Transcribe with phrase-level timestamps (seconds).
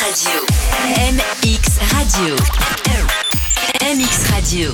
[0.00, 0.40] Radio.
[1.08, 2.36] MX Radio.
[3.80, 4.72] MX Radio.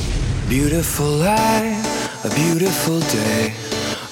[0.49, 3.53] Beautiful life, a beautiful day,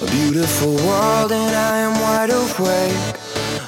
[0.01, 3.15] a beautiful world, and I am wide awake.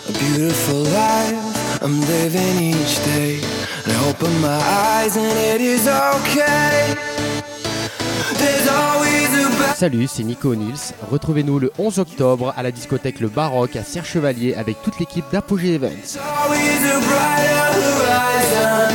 [0.07, 3.41] A beautiful life, I'm living each day.
[3.83, 4.59] And I open my
[4.97, 6.95] eyes, and it is okay.
[9.75, 10.93] Salut, c'est Nico Nils.
[11.11, 15.25] Retrouvez-nous le 11 octobre à la discothèque Le Baroque à Serre Chevalier avec toute l'équipe
[15.31, 16.17] d'Apogée Events.
[16.17, 18.93] always a brighter horizon.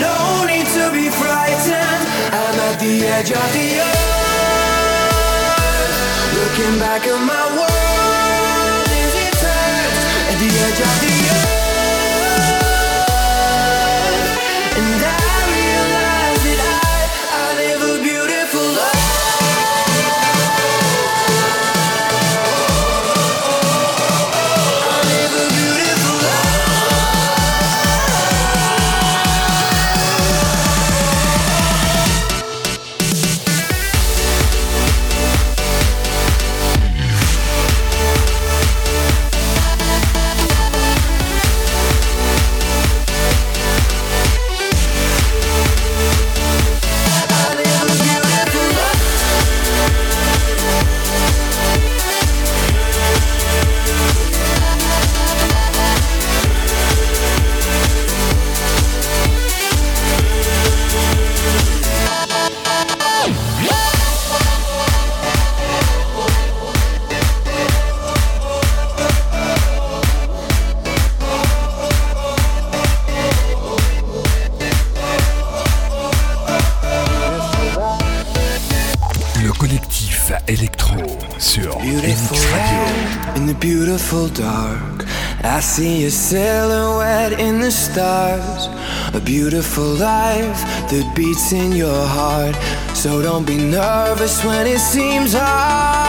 [0.00, 2.02] No need to be frightened.
[2.32, 4.18] I'm at the edge of the earth.
[6.34, 7.97] Looking back at my world
[84.30, 85.04] dark.
[85.44, 88.68] I see a silhouette in the stars.
[89.14, 90.60] A beautiful life
[90.90, 92.56] that beats in your heart.
[92.96, 96.07] So don't be nervous when it seems hard.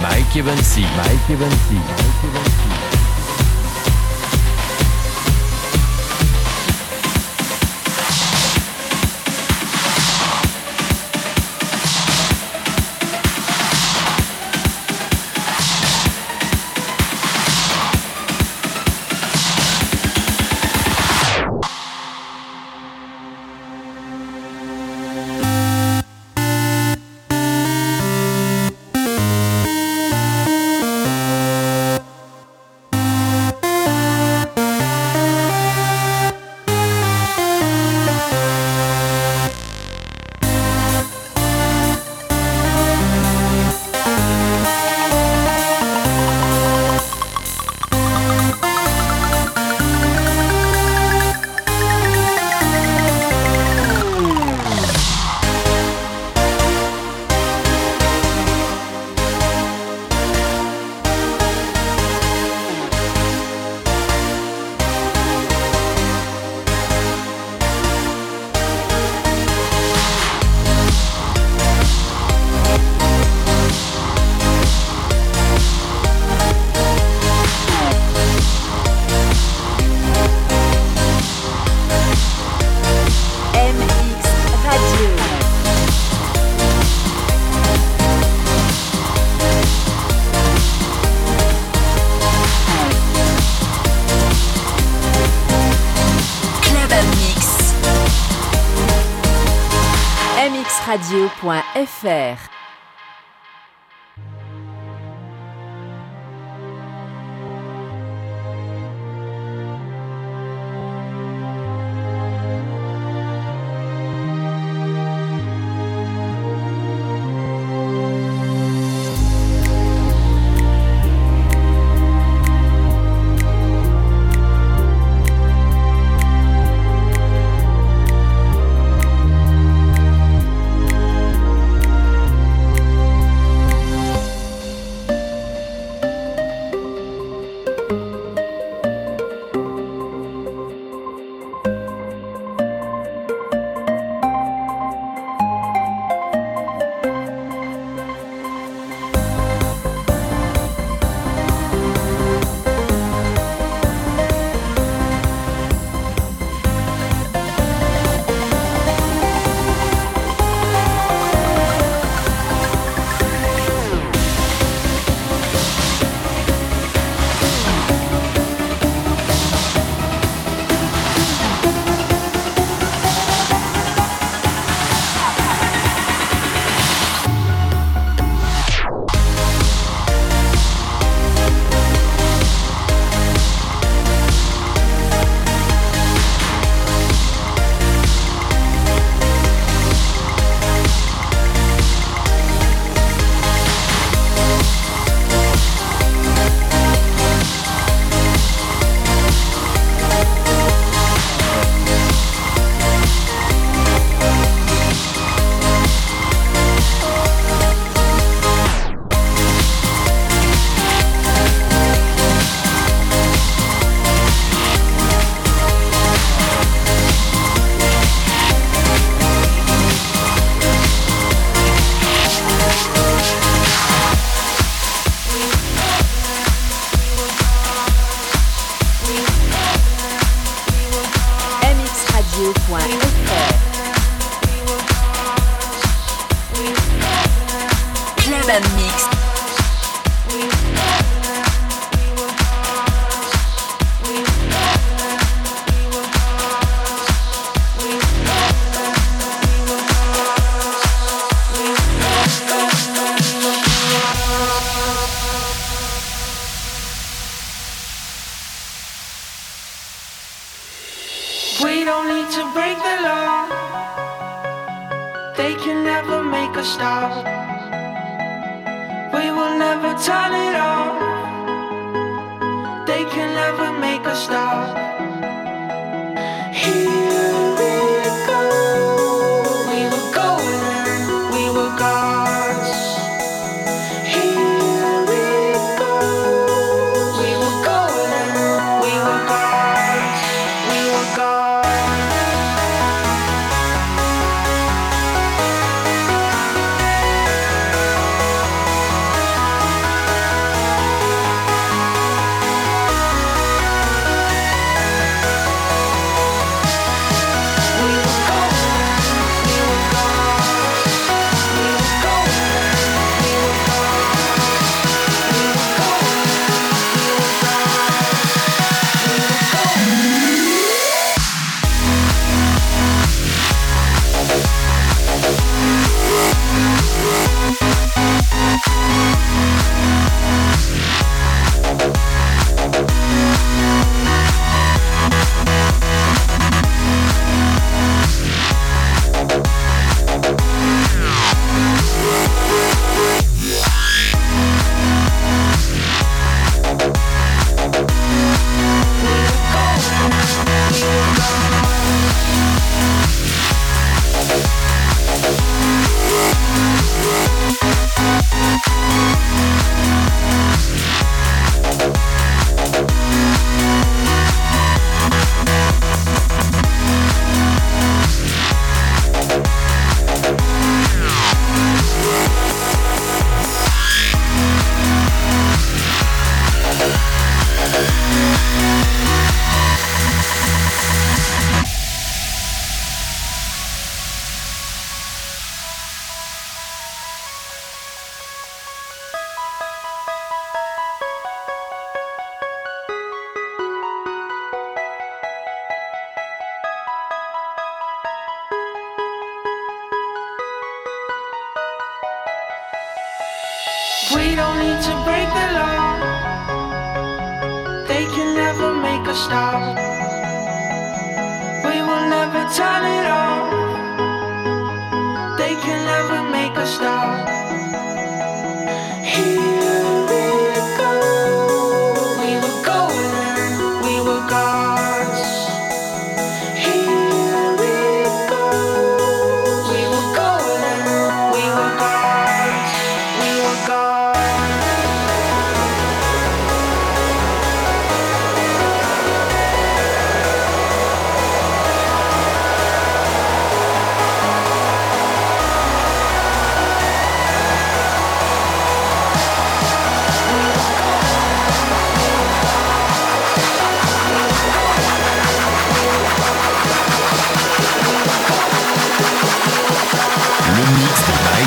[0.00, 1.74] Mix de Mike Evansy.
[1.76, 2.67] Mike Evansy.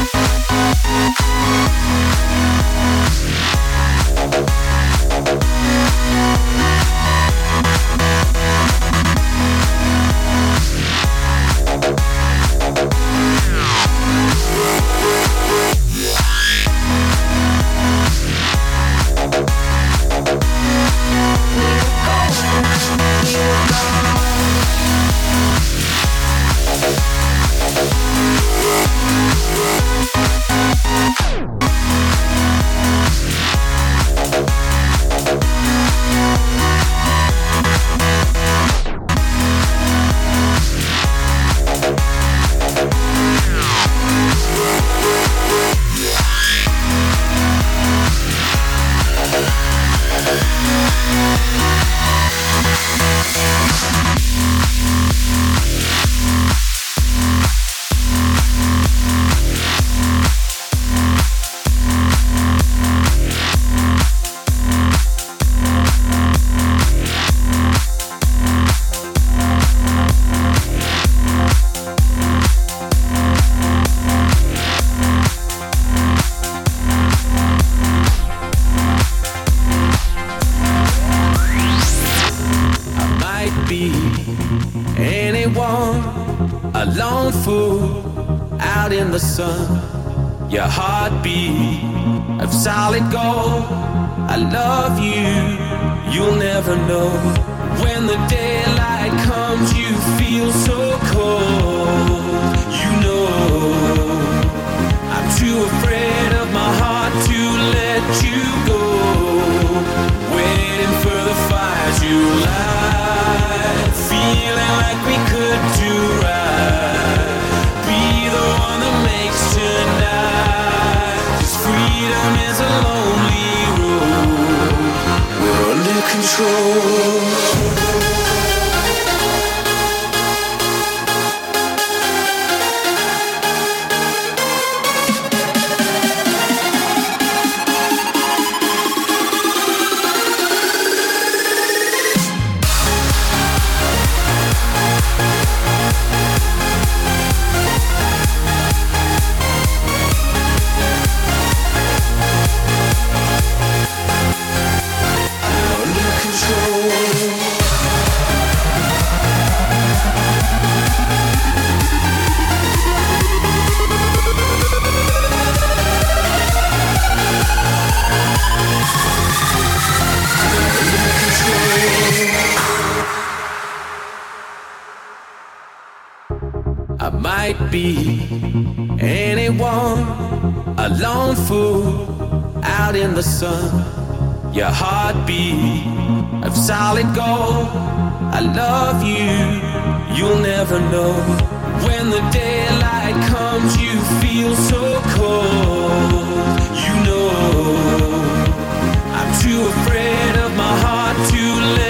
[199.66, 201.42] afraid of my heart to
[201.76, 201.89] live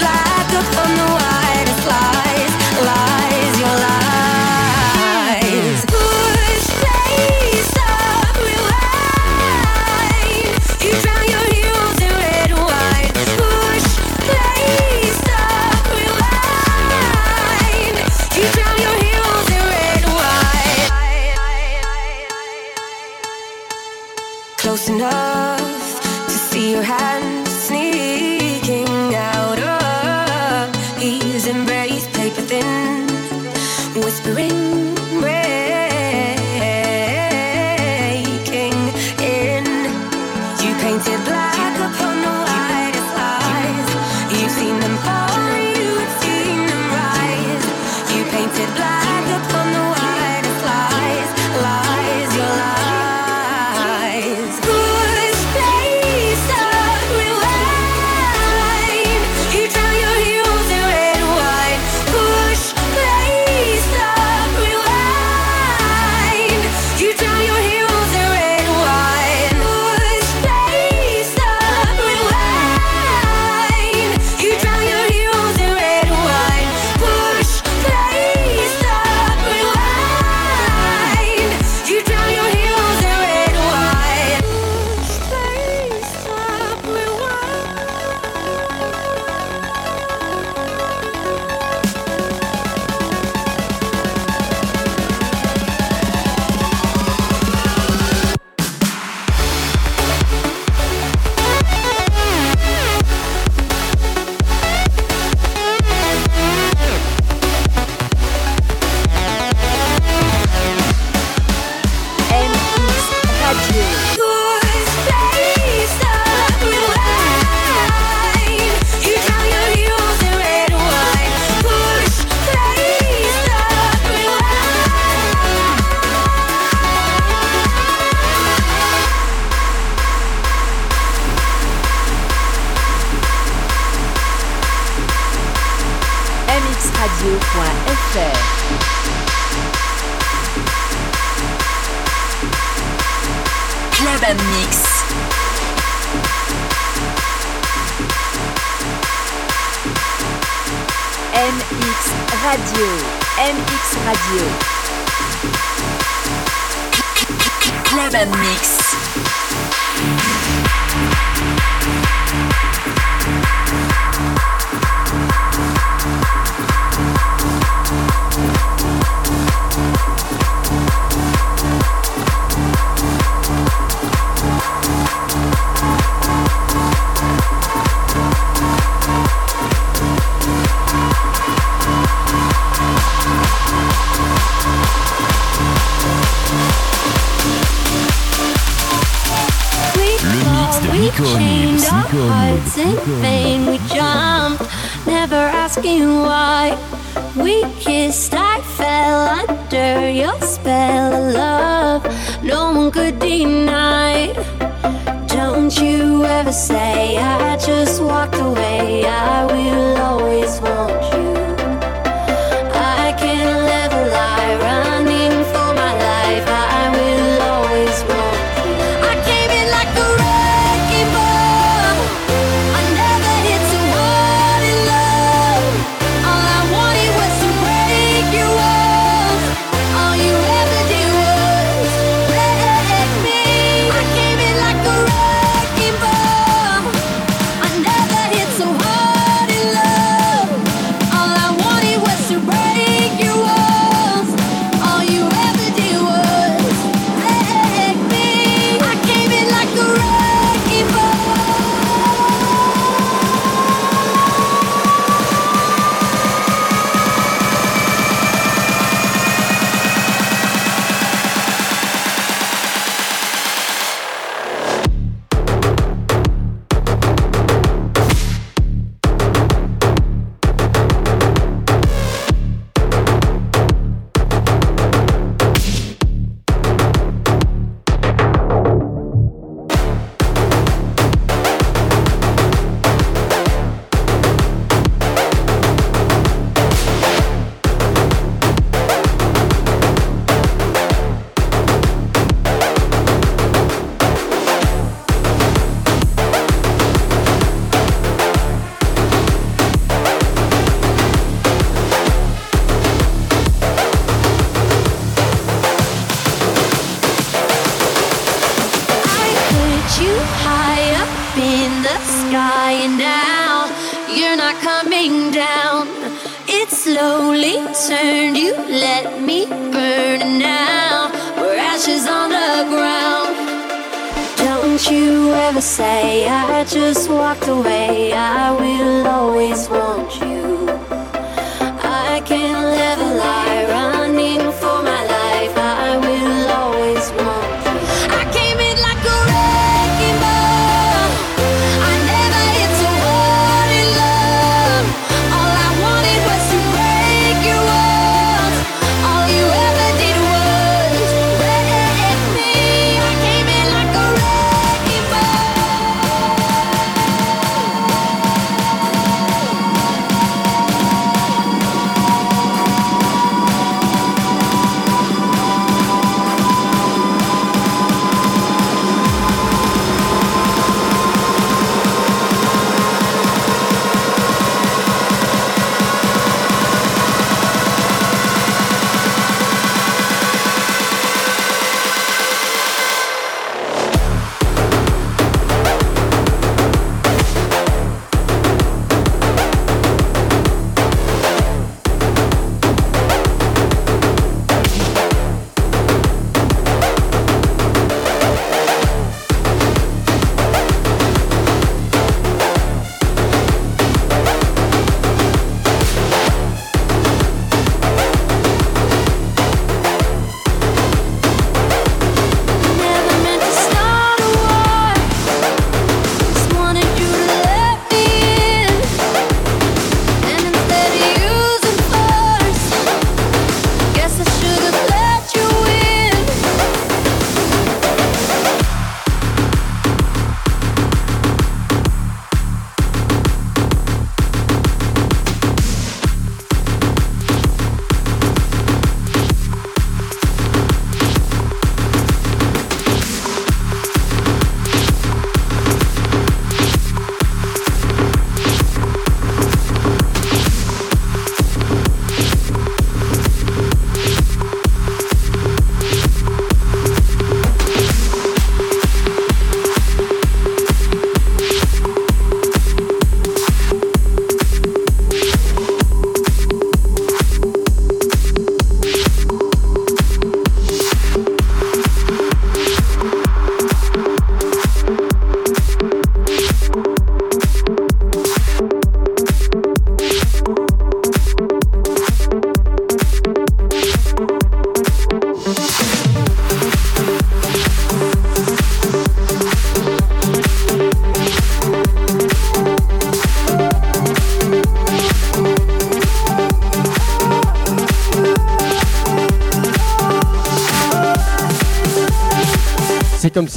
[0.00, 2.27] like up on the widest line.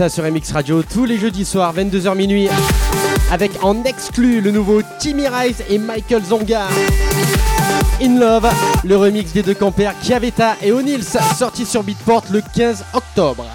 [0.09, 2.49] sur MX Radio tous les jeudis soirs, 22h minuit,
[3.29, 6.67] avec en exclu le nouveau Timmy Rice et Michael Zonga.
[8.01, 8.49] In Love,
[8.83, 13.45] le remix des deux campers Chiavetta et O'Neills, sorti sur Beatport le 15 octobre.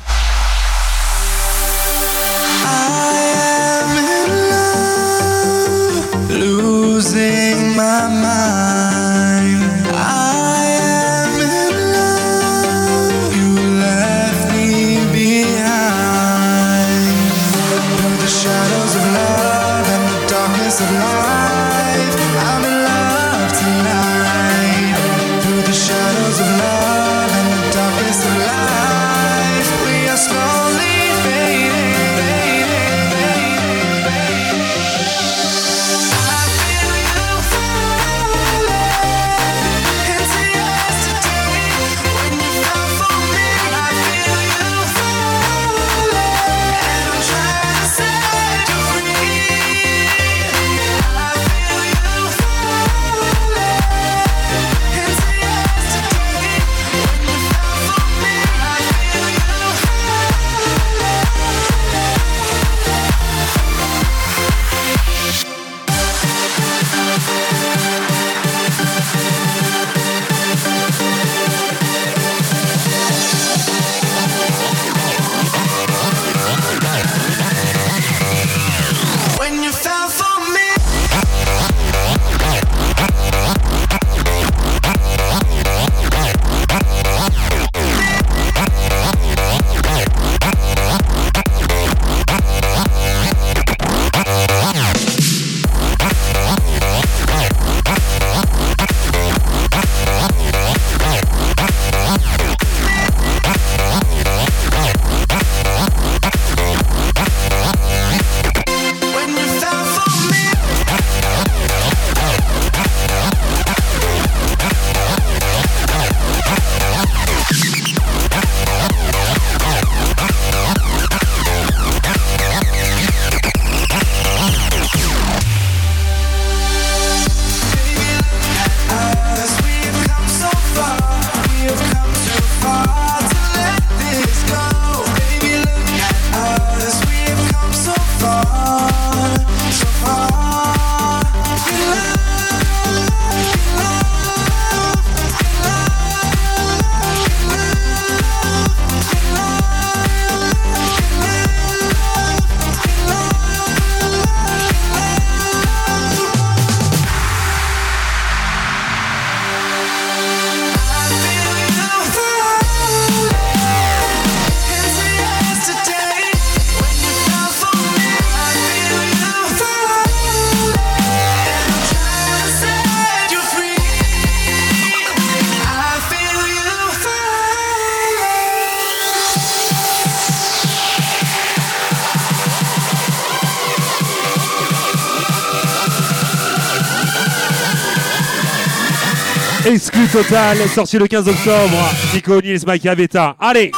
[190.08, 191.76] Total, sorti le 15 octobre.
[192.12, 193.36] Nico Nils, Mike Abeta.
[193.38, 193.70] Allez!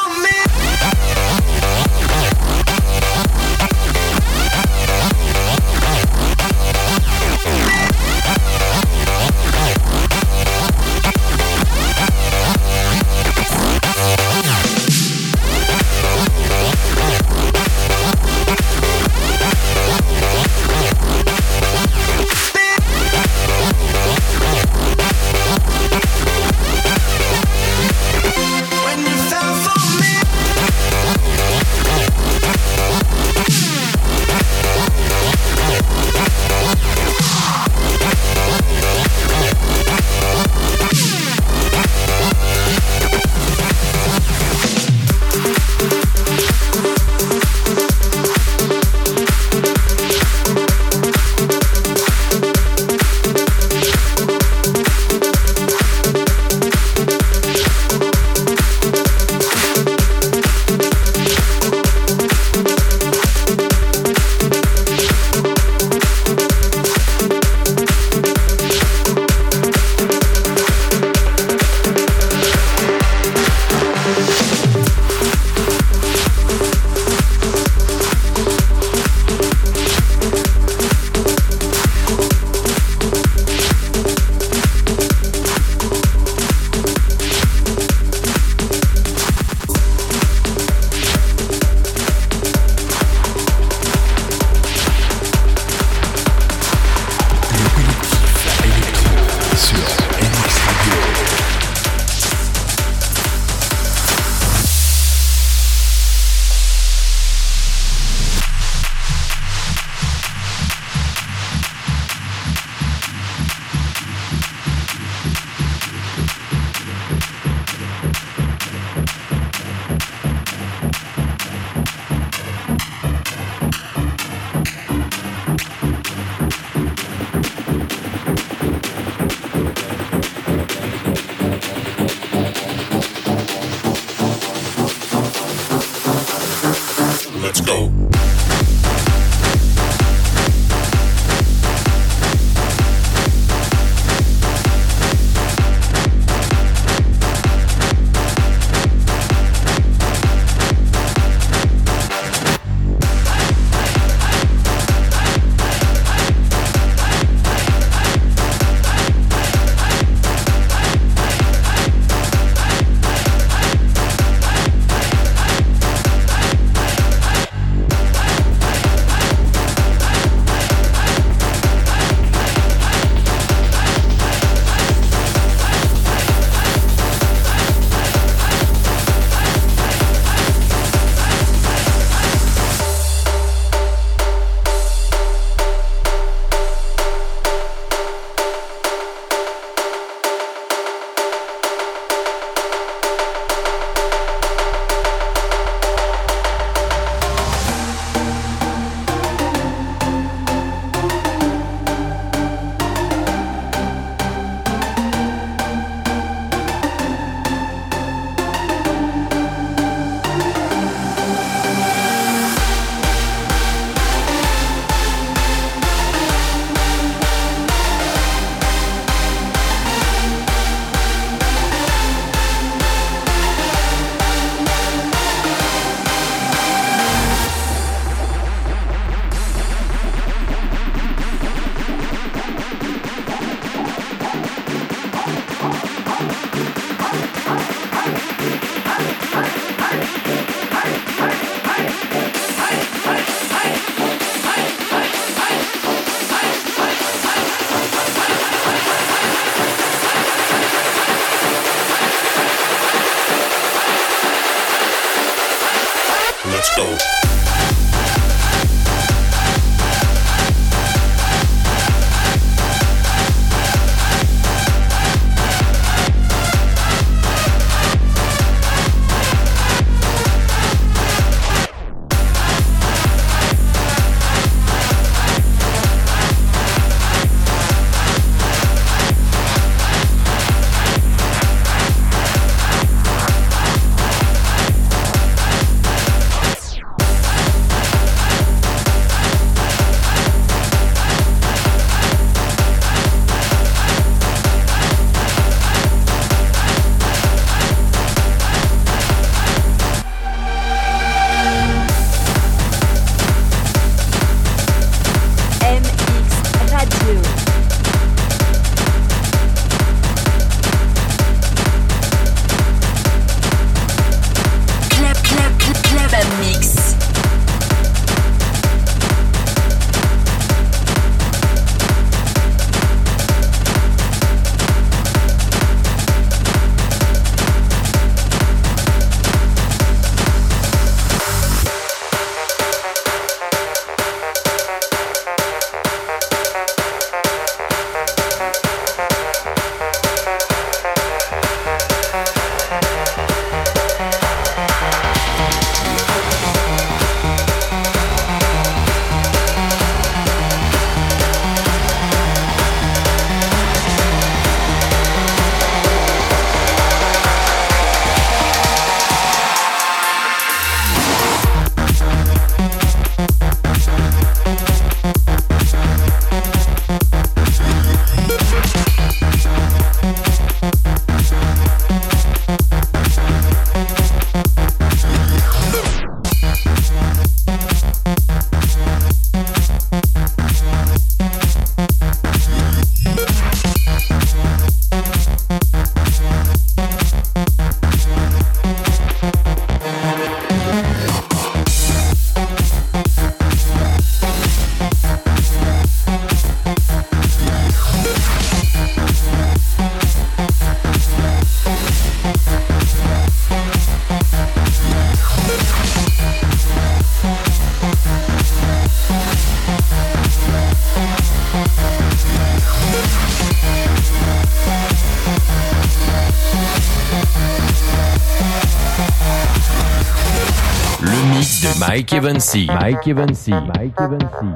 [421.79, 422.67] Mike Evansy.
[422.67, 423.53] Mike Evansy.
[423.53, 424.47] Mike Evansy.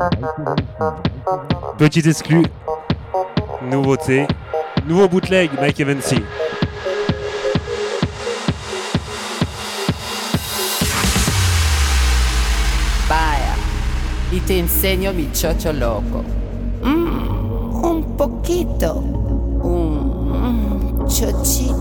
[1.78, 2.42] Petit exclu.
[3.70, 4.26] Nouveauté.
[4.88, 6.16] Nouveau bootleg, Mike Evansy.
[13.08, 13.54] Vaya,
[14.32, 16.24] y te enseño mi chocho loco.
[16.82, 18.94] Mm, un poquito.
[19.62, 21.06] Un mm.
[21.06, 21.71] Chochito.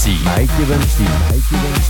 [0.00, 0.24] Mike Evansy.
[0.24, 1.04] Mike Evansy.
[1.28, 1.89] Mike Evansy.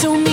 [0.00, 0.29] So me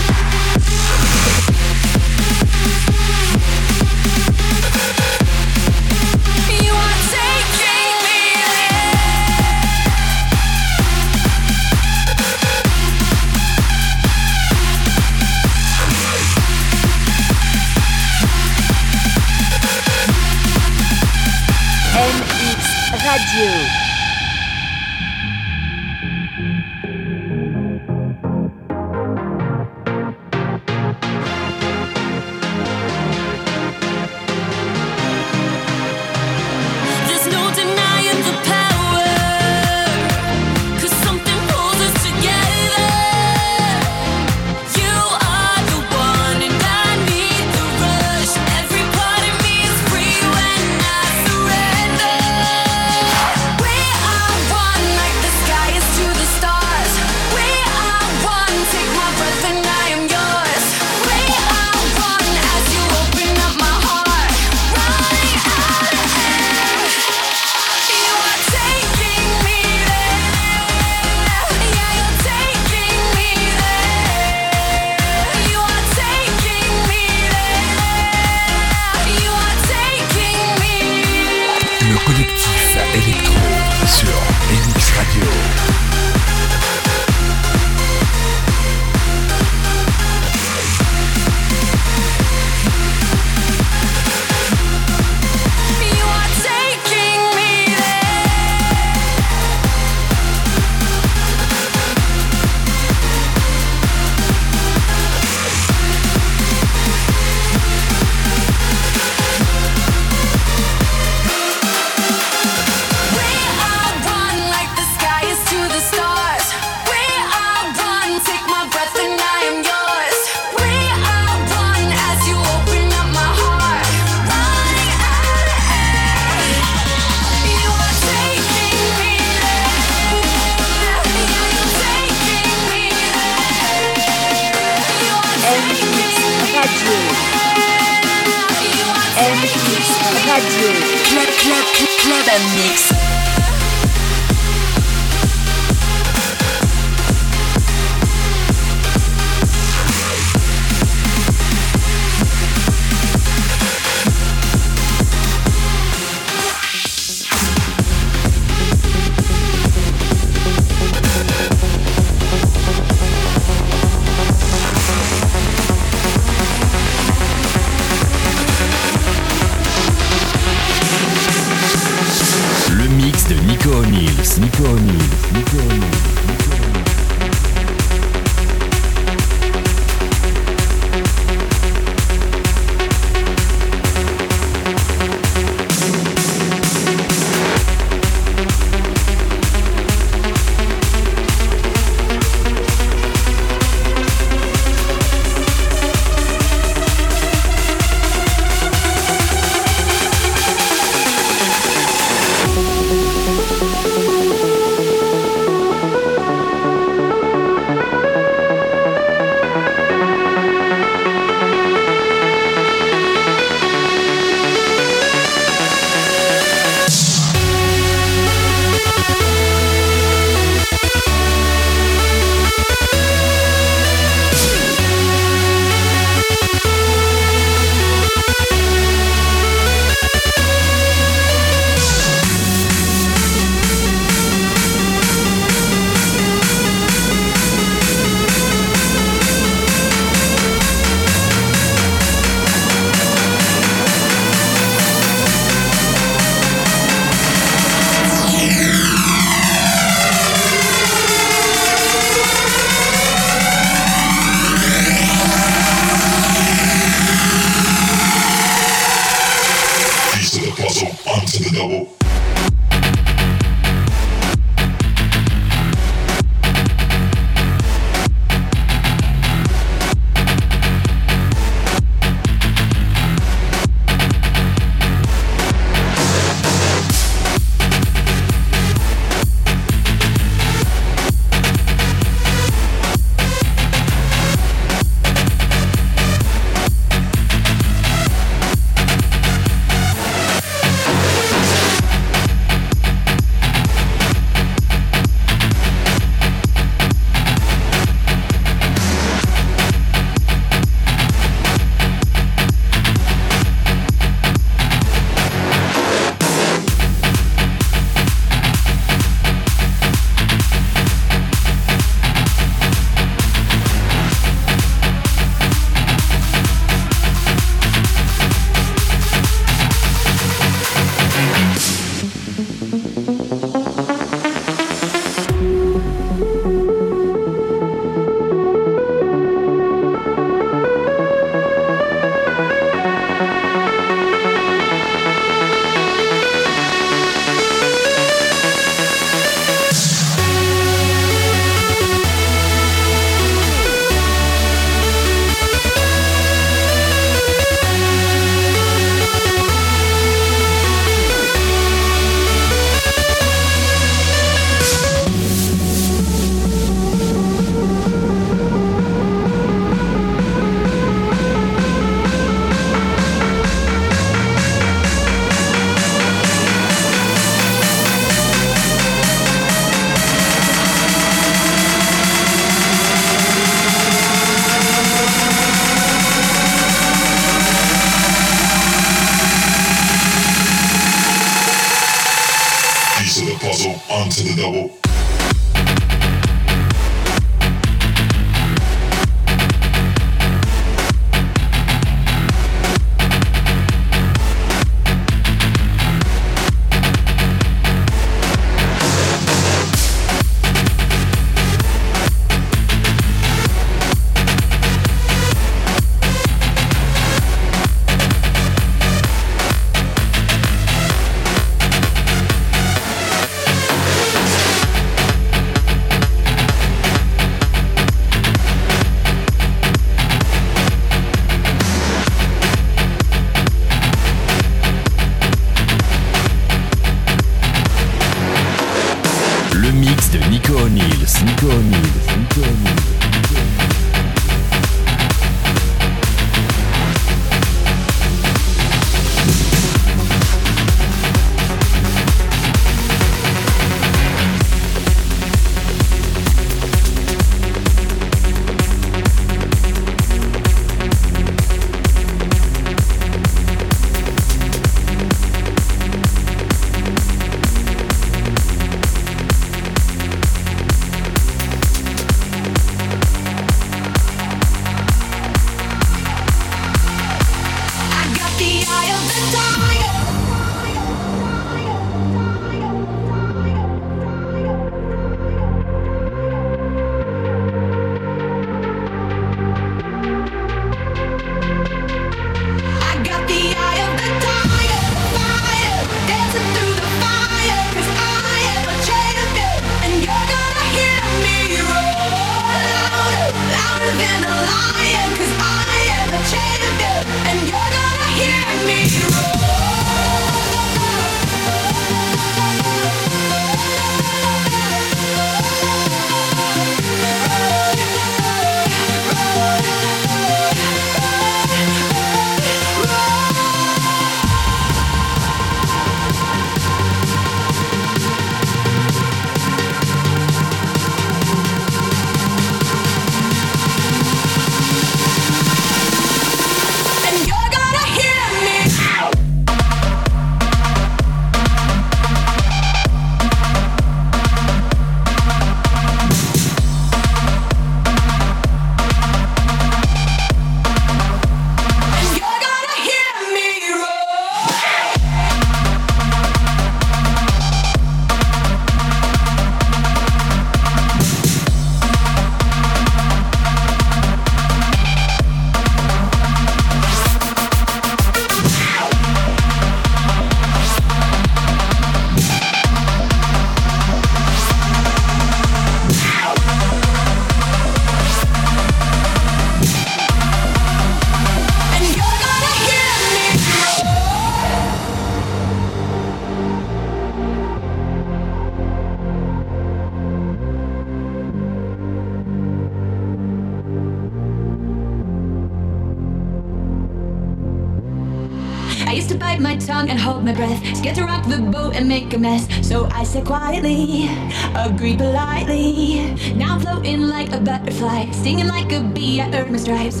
[592.08, 592.66] make a mess.
[592.66, 594.08] So I said quietly,
[594.54, 596.14] agree politely.
[596.34, 599.20] Now I'm floating like a butterfly, singing like a bee.
[599.20, 600.00] I earned my stripes.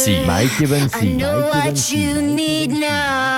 [0.00, 0.26] Bansi.
[0.26, 1.02] Mike Bansi.
[1.02, 3.29] I know Mike what you need now.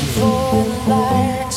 [0.00, 1.47] for the light.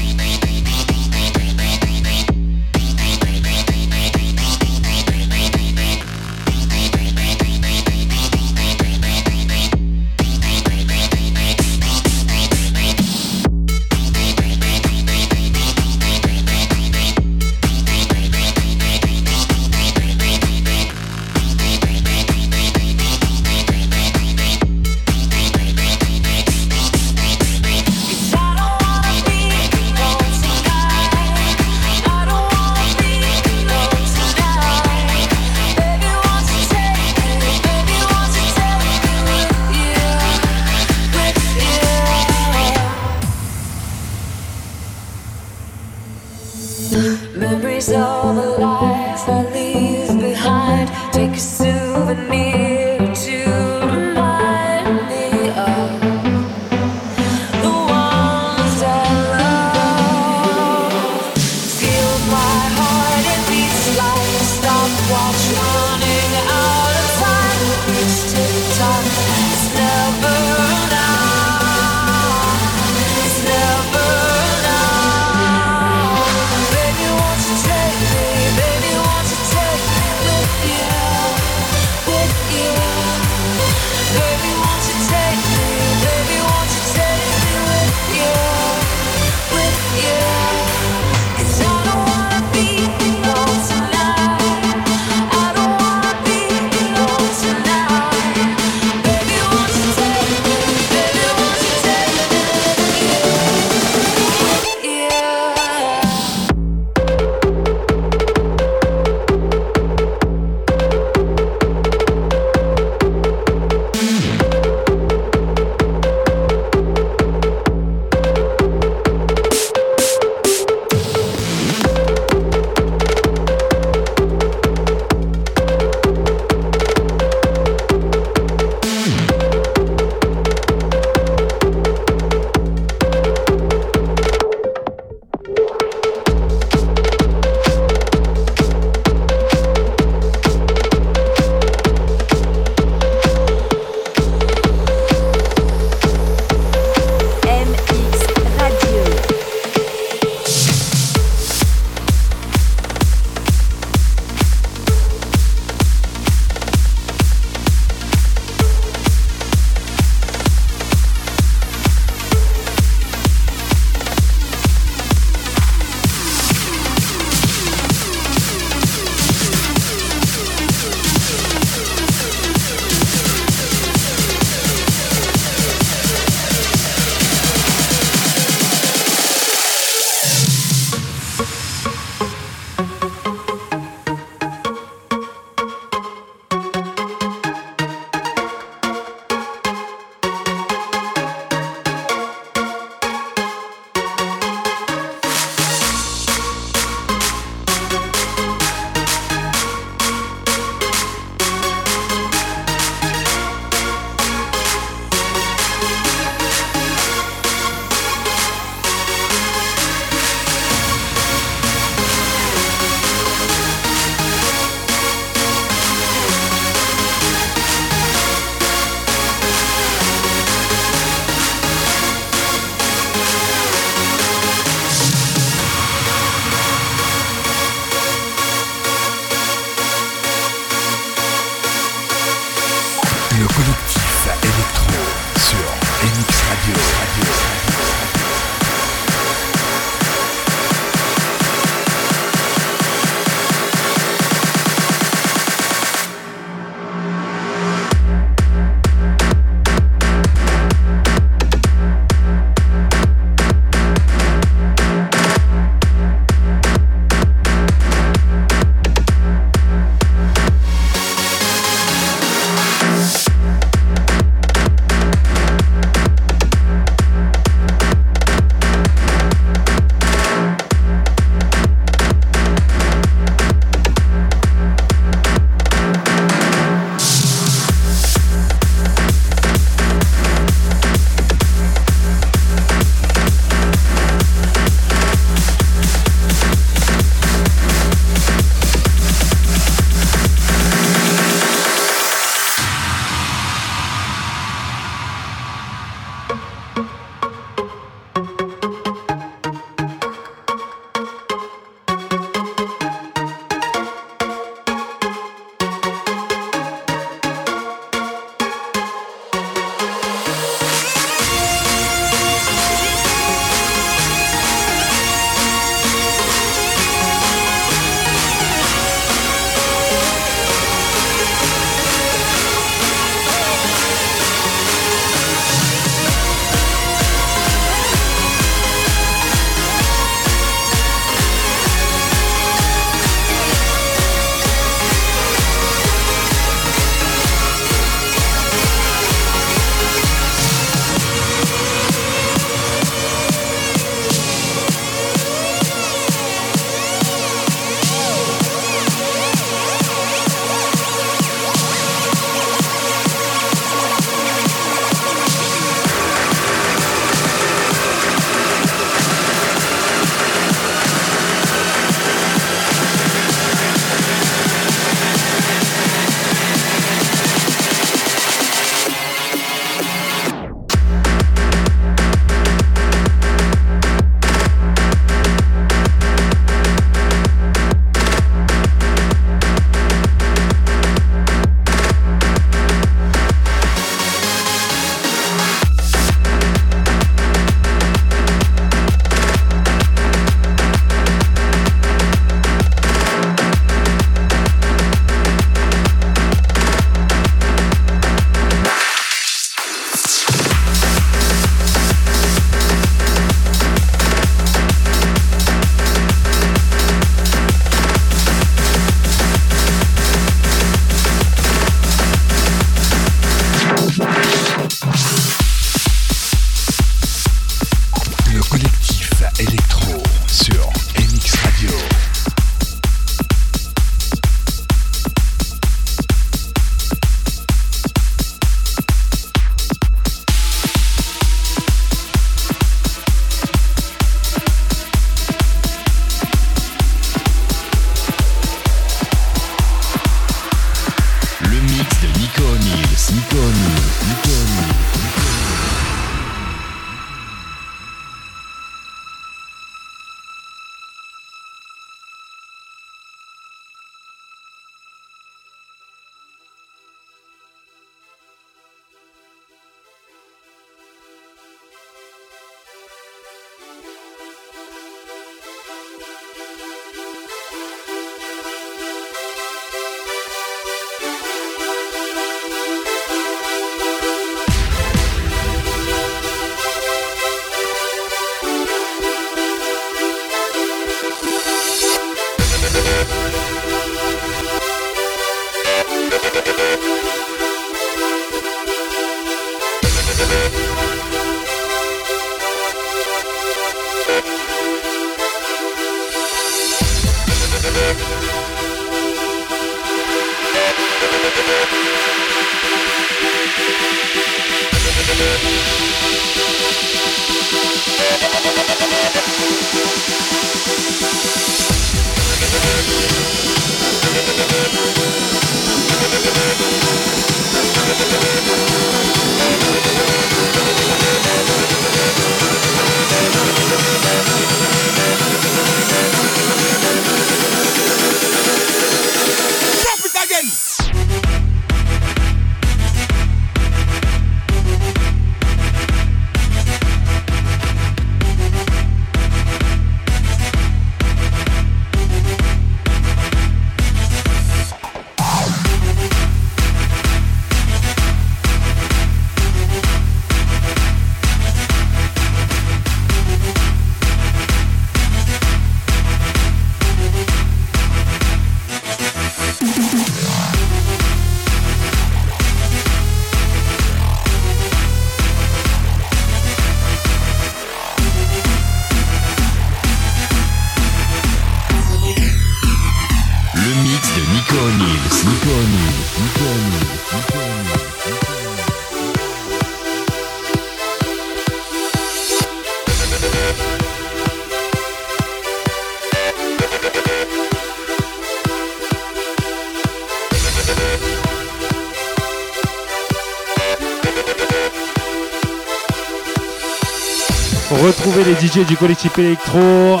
[598.24, 600.00] Les DJ du collectif Electro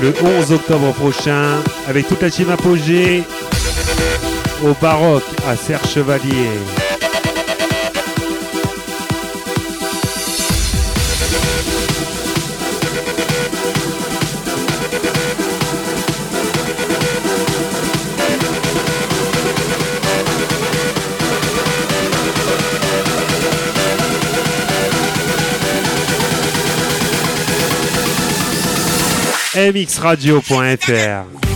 [0.00, 3.22] le 11 octobre prochain avec toute la team Apogée
[4.64, 6.48] au Baroque à Serre Chevalier.
[29.58, 31.47] mxradio.fr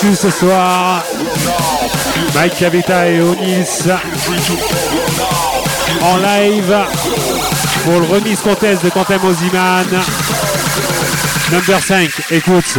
[0.00, 1.04] Ce soir.
[2.32, 3.88] Mike Cavita et Onis
[6.00, 6.76] en live
[7.84, 9.86] pour le remise contest de Quentin Moziman.
[11.50, 12.78] Number 5, écoute.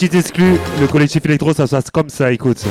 [0.00, 2.64] Petit exclu, le collectif électro, ça se passe comme ça, écoute.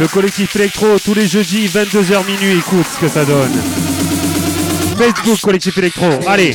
[0.00, 3.89] Le collectif électro tous les jeudis 22h minuit, écoute ce que ça donne.
[5.00, 6.54] Facebook collectif électro, allez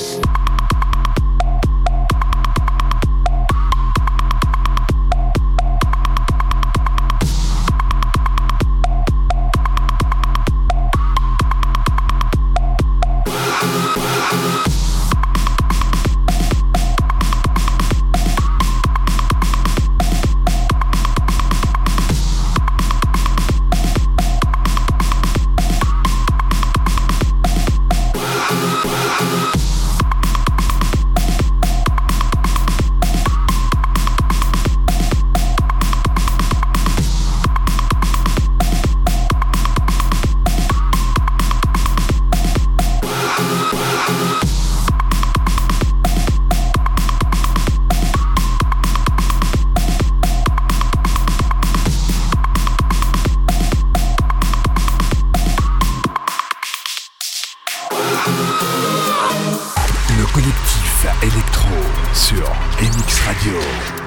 [60.36, 61.70] collectif électro
[62.14, 62.52] sur
[62.82, 64.05] MX Radio.